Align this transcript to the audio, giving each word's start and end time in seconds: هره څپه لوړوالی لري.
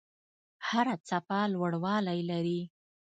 هره 0.67 0.95
څپه 1.07 1.39
لوړوالی 1.53 2.19
لري. 2.29 2.61